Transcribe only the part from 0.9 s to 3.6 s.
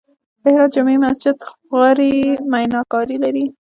مسجد غوري میناکاري لري